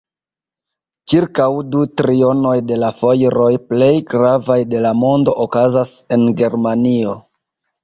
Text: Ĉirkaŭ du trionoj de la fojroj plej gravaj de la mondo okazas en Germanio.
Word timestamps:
Ĉirkaŭ 1.11 1.49
du 1.75 1.81
trionoj 2.01 2.55
de 2.71 2.79
la 2.85 2.89
fojroj 3.03 3.51
plej 3.67 3.91
gravaj 4.15 4.59
de 4.73 4.83
la 4.89 4.95
mondo 5.05 5.39
okazas 5.47 5.95
en 6.19 6.29
Germanio. 6.43 7.17